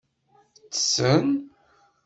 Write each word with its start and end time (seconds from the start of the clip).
Ttessen. 0.63 1.27